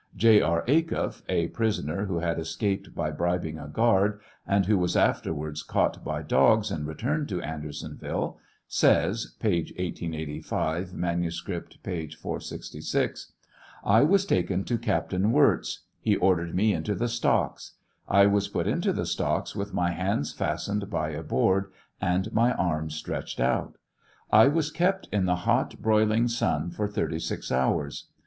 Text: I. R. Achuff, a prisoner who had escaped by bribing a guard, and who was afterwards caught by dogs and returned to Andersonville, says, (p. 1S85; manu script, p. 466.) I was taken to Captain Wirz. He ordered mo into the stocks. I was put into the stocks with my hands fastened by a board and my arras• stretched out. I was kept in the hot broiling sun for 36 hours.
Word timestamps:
I. 0.23 0.41
R. 0.41 0.63
Achuff, 0.67 1.21
a 1.29 1.49
prisoner 1.49 2.05
who 2.05 2.17
had 2.17 2.39
escaped 2.39 2.95
by 2.95 3.11
bribing 3.11 3.59
a 3.59 3.67
guard, 3.67 4.19
and 4.47 4.65
who 4.65 4.75
was 4.79 4.97
afterwards 4.97 5.61
caught 5.61 6.03
by 6.03 6.23
dogs 6.23 6.71
and 6.71 6.87
returned 6.87 7.29
to 7.29 7.41
Andersonville, 7.43 8.39
says, 8.67 9.35
(p. 9.39 9.63
1S85; 9.63 10.93
manu 10.93 11.29
script, 11.29 11.83
p. 11.83 12.07
466.) 12.07 13.33
I 13.85 14.01
was 14.01 14.25
taken 14.25 14.63
to 14.63 14.79
Captain 14.79 15.31
Wirz. 15.31 15.83
He 15.99 16.15
ordered 16.15 16.55
mo 16.55 16.63
into 16.63 16.95
the 16.95 17.07
stocks. 17.07 17.73
I 18.09 18.25
was 18.25 18.47
put 18.47 18.65
into 18.65 18.91
the 18.93 19.05
stocks 19.05 19.55
with 19.55 19.71
my 19.71 19.91
hands 19.91 20.33
fastened 20.33 20.89
by 20.89 21.09
a 21.09 21.21
board 21.21 21.71
and 22.01 22.33
my 22.33 22.53
arras• 22.53 22.93
stretched 22.93 23.39
out. 23.39 23.77
I 24.31 24.47
was 24.47 24.71
kept 24.71 25.07
in 25.11 25.25
the 25.27 25.35
hot 25.45 25.79
broiling 25.79 26.27
sun 26.27 26.71
for 26.71 26.87
36 26.87 27.51
hours. 27.51 28.07